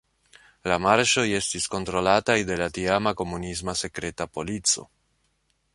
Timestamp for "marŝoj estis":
0.85-1.67